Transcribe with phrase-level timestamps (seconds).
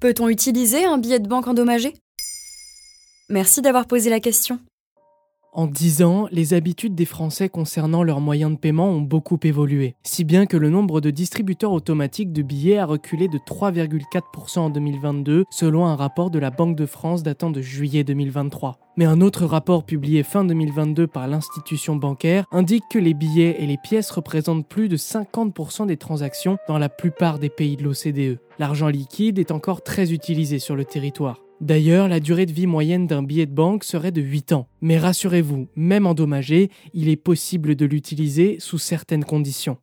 [0.00, 1.94] Peut-on utiliser un billet de banque endommagé?
[3.30, 4.60] Merci d'avoir posé la question.
[5.56, 9.96] En 10 ans, les habitudes des Français concernant leurs moyens de paiement ont beaucoup évolué,
[10.02, 14.68] si bien que le nombre de distributeurs automatiques de billets a reculé de 3,4% en
[14.68, 18.78] 2022, selon un rapport de la Banque de France datant de juillet 2023.
[18.98, 23.66] Mais un autre rapport publié fin 2022 par l'institution bancaire indique que les billets et
[23.66, 28.40] les pièces représentent plus de 50% des transactions dans la plupart des pays de l'OCDE.
[28.58, 31.45] L'argent liquide est encore très utilisé sur le territoire.
[31.60, 34.68] D'ailleurs, la durée de vie moyenne d'un billet de banque serait de 8 ans.
[34.82, 39.78] Mais rassurez-vous, même endommagé, il est possible de l'utiliser sous certaines conditions.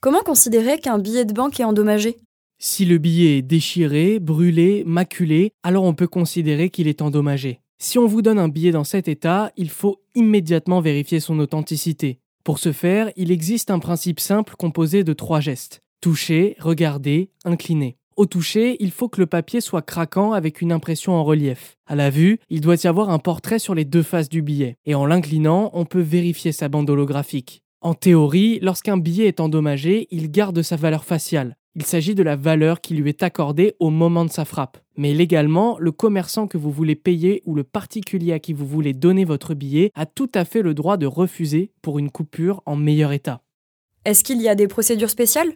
[0.00, 2.16] Comment considérer qu'un billet de banque est endommagé?
[2.60, 7.60] Si le billet est déchiré, brûlé, maculé, alors on peut considérer qu'il est endommagé.
[7.80, 12.20] Si on vous donne un billet dans cet état, il faut immédiatement vérifier son authenticité.
[12.44, 15.80] Pour ce faire, il existe un principe simple composé de trois gestes.
[16.00, 17.97] Toucher, regarder, incliner.
[18.18, 21.76] Au toucher, il faut que le papier soit craquant avec une impression en relief.
[21.86, 24.76] À la vue, il doit y avoir un portrait sur les deux faces du billet.
[24.86, 27.62] Et en l'inclinant, on peut vérifier sa bande holographique.
[27.80, 31.56] En théorie, lorsqu'un billet est endommagé, il garde sa valeur faciale.
[31.76, 34.78] Il s'agit de la valeur qui lui est accordée au moment de sa frappe.
[34.96, 38.94] Mais légalement, le commerçant que vous voulez payer ou le particulier à qui vous voulez
[38.94, 42.74] donner votre billet a tout à fait le droit de refuser pour une coupure en
[42.74, 43.42] meilleur état.
[44.04, 45.52] Est-ce qu'il y a des procédures spéciales?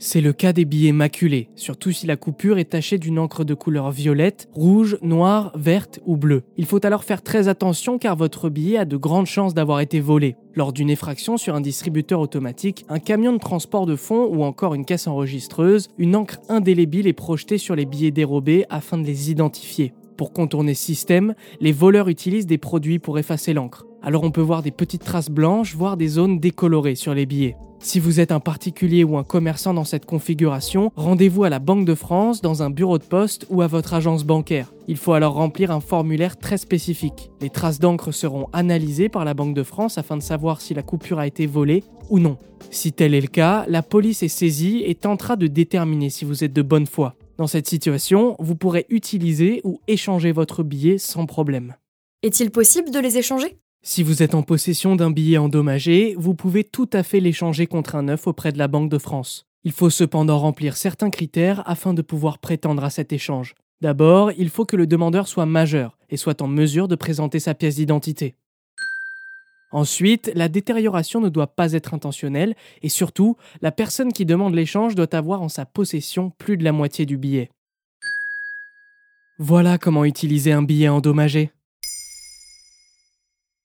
[0.00, 3.54] C'est le cas des billets maculés, surtout si la coupure est tachée d'une encre de
[3.54, 6.42] couleur violette, rouge, noire, verte ou bleue.
[6.56, 10.00] Il faut alors faire très attention car votre billet a de grandes chances d'avoir été
[10.00, 10.36] volé.
[10.54, 14.74] Lors d'une effraction sur un distributeur automatique, un camion de transport de fonds ou encore
[14.74, 19.30] une caisse enregistreuse, une encre indélébile est projetée sur les billets dérobés afin de les
[19.30, 19.92] identifier.
[20.16, 23.86] Pour contourner ce système, les voleurs utilisent des produits pour effacer l'encre.
[24.02, 27.56] Alors on peut voir des petites traces blanches, voire des zones décolorées sur les billets.
[27.82, 31.86] Si vous êtes un particulier ou un commerçant dans cette configuration, rendez-vous à la Banque
[31.86, 34.72] de France, dans un bureau de poste ou à votre agence bancaire.
[34.86, 37.30] Il faut alors remplir un formulaire très spécifique.
[37.40, 40.82] Les traces d'encre seront analysées par la Banque de France afin de savoir si la
[40.82, 42.36] coupure a été volée ou non.
[42.70, 46.44] Si tel est le cas, la police est saisie et tentera de déterminer si vous
[46.44, 47.14] êtes de bonne foi.
[47.38, 51.76] Dans cette situation, vous pourrez utiliser ou échanger votre billet sans problème.
[52.22, 53.56] Est-il possible de les échanger?
[53.82, 57.94] Si vous êtes en possession d'un billet endommagé, vous pouvez tout à fait l'échanger contre
[57.94, 59.46] un neuf auprès de la Banque de France.
[59.64, 63.54] Il faut cependant remplir certains critères afin de pouvoir prétendre à cet échange.
[63.80, 67.54] D'abord, il faut que le demandeur soit majeur et soit en mesure de présenter sa
[67.54, 68.34] pièce d'identité.
[69.72, 74.94] Ensuite, la détérioration ne doit pas être intentionnelle et surtout, la personne qui demande l'échange
[74.94, 77.50] doit avoir en sa possession plus de la moitié du billet.
[79.38, 81.50] Voilà comment utiliser un billet endommagé.